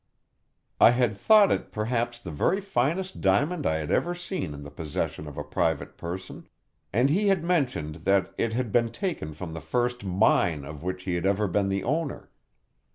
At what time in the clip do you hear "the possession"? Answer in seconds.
4.63-5.27